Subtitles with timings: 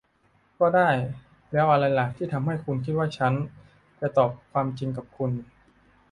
[0.59, 0.89] ก็ได้
[1.51, 3.33] แล้วอะไรล่ะที่ทำให้คุณคิดว่าฉัน
[3.99, 5.31] จะตอบความจริงกับคุณ